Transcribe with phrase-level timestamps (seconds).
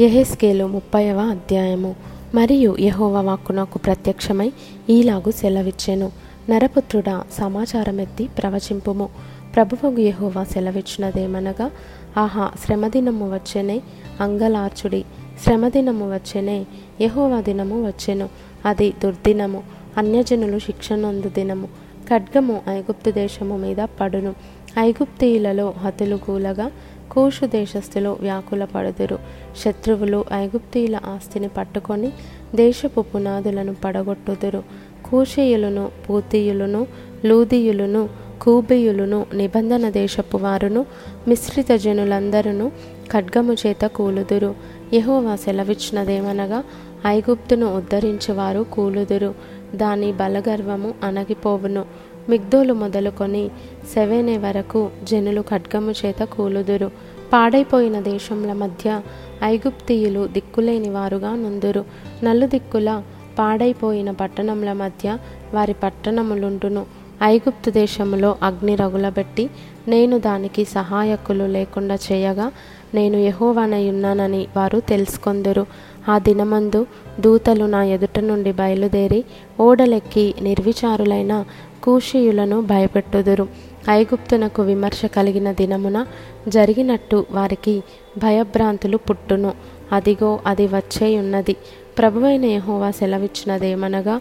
[0.00, 1.96] యెహెజ్కేలు ముప్పైవ అధ్యాయము.
[2.34, 4.52] మరియు యహోవ వాక్కు నాకు ప్రత్యక్షమై
[4.90, 6.12] ఈలాగు సెలవిచ్చెను.
[6.50, 9.08] నరపుత్రుడా సమాచారమెత్తి ప్రవచింపుము.
[9.54, 11.70] ప్రభువగు యెహోవా సెలవిచ్చినదేమనగా
[12.16, 13.82] ఆహా శ్రమదినము వచ్చెనే
[14.20, 15.04] అంగలార్చుడి.
[15.44, 16.66] శ్రమదినము వచ్చెనే
[17.00, 18.28] యహోవ దినము వచ్చెను.
[18.66, 19.62] అది దుర్దినము.
[19.98, 21.68] అన్యజనులు శిక్షణొందు దినము.
[22.10, 24.34] ఖడ్గము ఐగుప్తు దేశము మీద పడును.
[24.78, 26.70] ఐగుప్తీయులలో హతులు కూలగా
[27.10, 29.18] కూషు దేశస్థులు వ్యాకుల పడుదురు
[29.64, 32.12] శత్రువులు ఐగుప్తీయుల ఆస్తిని పట్టుకొని
[32.54, 34.62] దేశపు పునాదులను పడగొట్టుదురు.
[35.04, 36.86] కూషీయులను పూతీయులను
[37.24, 38.08] లూదియులను
[38.42, 40.86] కూబియులను నిబంధన దేశపు వారును
[41.28, 42.70] మిశ్రిత జనులందరూ
[43.12, 44.54] ఖడ్గము చేత కూలుదురు.
[44.94, 46.64] యహోవా సెలవిచ్చినదేమనగా
[47.06, 49.34] ఐగుప్తును ఉద్ధరించేవారు కూలుదురు.
[49.74, 51.84] దాని బలగర్వము అణగిపోవును.
[52.28, 53.50] మిగ్దోలు మొదలుకొని
[53.94, 56.90] సెవెనే వరకు జనులు ఖడ్గము చేత కూలుదురు.
[57.32, 59.00] పాడైపోయిన దేశంల మధ్య
[59.44, 61.84] ఐగుప్తీయులు దిక్కులేని వారుగా నుందురు.
[62.24, 63.02] నలుదిక్కుల
[63.38, 65.18] పాడైపోయిన పట్టణముల మధ్య
[65.54, 66.86] వారి పట్టణములుండును.
[67.22, 69.50] ఐగుప్తు దేశములో అగ్ని రగులబెట్టి
[69.88, 72.52] నేను దానికి సహాయకులు లేకుండా చేయగా
[72.96, 75.66] నేను యెహోవానయున్నానని వారు తెలుసుకొందురు.
[76.08, 76.80] ఆ దినమందు
[77.20, 79.20] దూతలు నా ఎదుట నుండి బయలుదేరి
[79.60, 81.44] ఓడలెక్కి నిర్విచారులైన
[81.82, 83.46] కూషీయులను భయపెట్టుదురు.
[83.90, 85.98] ఐగుప్తునకు విమర్శ కలిగిన దినమున
[86.48, 87.74] జరిగినట్టు వారికి
[88.18, 89.52] భయభ్రాంతులు పుట్టును.
[89.92, 91.56] అదిగో అది వచ్చేయున్నది.
[91.98, 94.16] ప్రభువైన యహోవా సెలవిచ్చినదేమనగా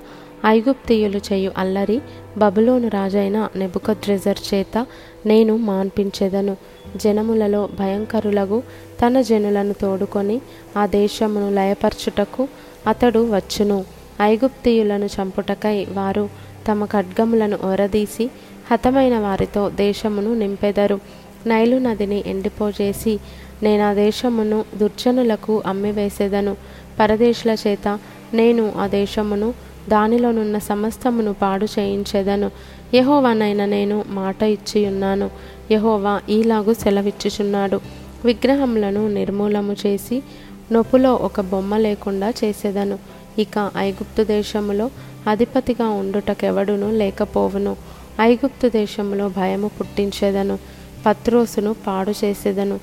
[0.47, 2.01] ఐగుప్తీయులు చేయు అల్లరి
[2.37, 4.85] బబులోను రాజైన నెబుకద్రెజర్ చేత
[5.25, 6.57] నేను మాన్పించెదను.
[6.95, 8.63] జనములలో భయంకరులగు
[9.01, 10.41] తన జనులను తోడుకొని
[10.77, 12.47] ఆ దేశమును లయపరచుటకు
[12.87, 13.85] అతడు వచ్చును.
[14.21, 16.29] ఐగుప్తీయులను చంపుటకై వారు
[16.67, 18.29] తమ ఖడ్గములను ఒరదీసి
[18.71, 20.99] హతమైన వారితో దేశమును నింపెదరు.
[21.47, 23.19] నైలు నదిని ఎండిపోజేసి
[23.63, 26.57] నేను ఆ దేశమును దుర్జనులకు అమ్మివేసేదను.
[26.99, 27.99] పరదేశుల చేత
[28.33, 29.53] నేను ఆ దేశమును
[29.89, 32.51] దానిలోనున్న సమస్తమును పాడు చేయించేదను.
[32.93, 35.29] యహోవానైన నేను మాట ఇచ్చి ఉన్నాను
[35.71, 37.79] యహోవా ఈలాగు సెలవిచ్చుచున్నాడు.
[38.25, 40.23] విగ్రహములను నిర్మూలము చేసి
[40.71, 42.99] నొప్పులో ఒక బొమ్మ లేకుండా చేసేదను.
[43.39, 44.89] ఇక ఐగుప్తు దేశములో
[45.27, 47.75] అధిపతిగా ఉండుటకెవడును లేకపోవును.
[48.21, 50.59] ఐగుప్తు దేశములో భయము పుట్టించేదను.
[51.05, 52.79] పత్రోసును పాడు చేసేదను.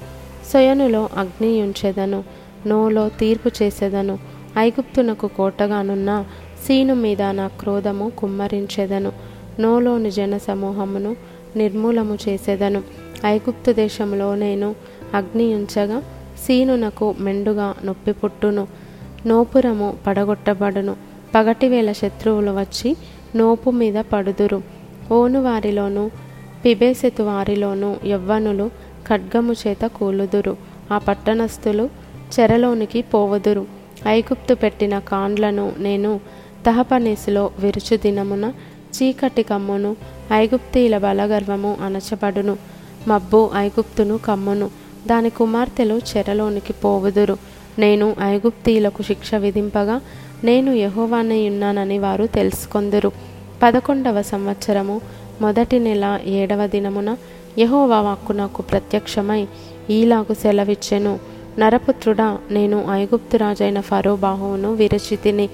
[0.53, 2.25] సొయనులో అగ్ని ఉంచేదను.
[2.67, 4.19] నోలో తీర్పు చేసేదను.
[4.59, 6.25] ఐగుప్తునకు కోటగానున్న
[6.67, 9.13] సీను మీద నా క్రోధము కుమ్మరించెదను.
[9.61, 11.17] నోలోని జన సమూహమును
[11.57, 12.83] నిర్మూలము చేసేదను.
[13.27, 14.75] ఐగుప్తు దేశంలో నేను
[15.15, 16.03] అగ్ని ఉంచగా
[16.47, 18.69] సీనునకు మెండుగా నొప్పి పుట్టును.
[19.27, 20.97] నోపురము పడగొట్టబడును.
[21.35, 22.97] పగటివేళ శత్రువులు వచ్చి
[23.37, 24.63] నోపు మీద పడుదురు.
[25.13, 26.11] ఓను వారిలోను
[26.65, 28.71] పిబేసెతు వారిలోను యవ్వనులు
[29.09, 30.57] ఖడ్గము చేత కూలుదురు.
[30.93, 31.89] ఆ పట్టణస్థులు
[32.41, 33.67] చెరలోనికి పోవుదురు.
[34.09, 36.21] ఐగుప్తు పెట్టిన కాండ్లను నేను
[36.67, 38.53] తహపనేసులో విరుచు దినమున
[38.97, 39.97] చీకటి కమ్మును
[40.33, 42.57] ఐగుప్తీల బలగర్వము అణచబడును
[43.09, 44.71] మబ్బు ఐగుప్తును కమ్మును
[45.07, 47.37] దాని కుమార్తెలు చెరలోనికి పోవుదురు.
[47.79, 50.01] నేను ఐగుప్తీలకు శిక్ష విధింపగా
[50.45, 53.13] నేను యహోవానయ్యున్నానని వారు తెలుసుకొందురు.
[53.63, 55.01] పదకొండవ సంవత్సరము
[55.41, 57.17] మొదటి నెల ఏడవ దినమున
[57.59, 59.49] యహోవా వాక్కు నాకు ప్రత్యక్షమై
[59.91, 61.19] ఈలాగు సెలవిచ్చెను.
[61.59, 65.49] నరపుత్రుడా నేను ఐగుప్తు రాజైన ఫరో బాహువును విరచితిని.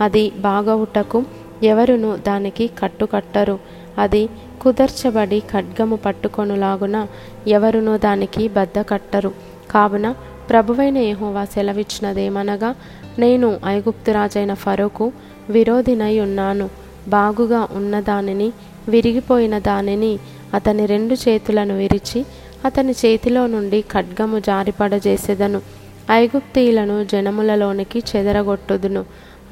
[0.00, 1.24] అది బాగవుటకు
[1.62, 3.58] ఎవరును దానికి కట్టుకట్టరు
[3.98, 4.28] అది
[4.60, 7.06] కుదర్చబడి ఖడ్గము పట్టుకొనులాగున
[7.46, 9.32] ఎవరునూ దానికి బద్ద కట్టరు.
[9.70, 10.14] కావున
[10.50, 12.74] ప్రభువైన ఏహోవా సెలవిచ్చినదేమనగా
[13.18, 15.12] నేను ఐగుప్తురాజైన ఫరోకు
[15.50, 16.70] విరోధినై ఉన్నాను.
[17.08, 18.52] బాగుగా ఉన్న దానిని
[18.88, 20.18] విరిగిపోయిన దానిని
[20.54, 22.26] అతని రెండు చేతులను విరిచి
[22.64, 25.62] అతని చేతిలో నుండి ఖడ్గము జారిపడజేసెదను.
[26.10, 29.04] ఐగుప్తీయులను జనములలోనికి చెదరగొట్టుదును.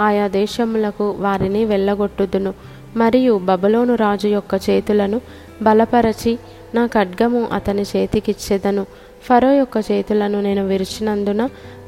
[0.02, 2.52] ఆయా దేశములకు వారిని వెళ్ళగొట్టుదును.
[2.96, 5.18] మరియు బబలోను రాజు యొక్క చేతులను
[5.62, 6.32] బలపరచి
[6.74, 8.84] నా ఖడ్గము అతని చేతికిచ్చేదను.
[9.24, 11.42] ఫరో యొక్క చేతులను నేను విరిచినందున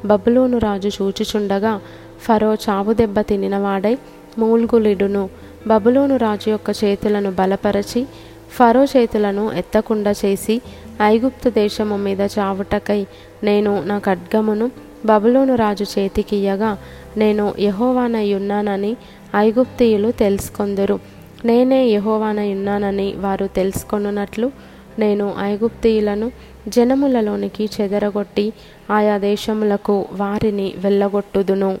[0.05, 1.73] బబులోను రాజు చూచుచుండగా
[2.21, 3.95] ఫరో చావు దెబ్బ తినినవాడై
[4.39, 5.23] మూల్గులిడును.
[5.67, 8.01] బబులోను రాజు యొక్క చేతులను బలపరచి
[8.57, 10.55] ఫరో చేతులను ఎత్తకుండా చేసి
[11.01, 13.01] ఐగుప్తు దేశము మీద చావుటకై
[13.43, 14.67] నేను నా ఖడ్గమును
[15.05, 16.71] బబులోను రాజు చేతికియ్యగా
[17.17, 17.45] నేను
[18.33, 18.91] ఉన్నానని
[19.35, 20.99] ఐగుప్తీయులు తెలుసుకొందరు.
[21.45, 21.79] నేనే
[22.51, 24.47] ఉన్నానని వారు తెలుసుకొనున్నట్లు
[24.99, 26.31] నేను ఐగుప్తీయులను
[26.67, 28.45] జనములలోనికి చెదరగొట్టి
[28.91, 31.71] ఆయా దేశములకు వారిని వెళ్ళగొట్టుదును.